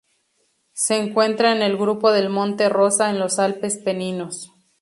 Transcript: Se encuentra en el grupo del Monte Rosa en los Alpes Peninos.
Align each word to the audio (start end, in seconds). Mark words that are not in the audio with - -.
Se 0.73 0.95
encuentra 0.97 1.51
en 1.55 1.61
el 1.61 1.77
grupo 1.77 2.11
del 2.11 2.29
Monte 2.31 2.69
Rosa 2.69 3.11
en 3.11 3.19
los 3.19 3.37
Alpes 3.37 3.77
Peninos. 3.77 4.51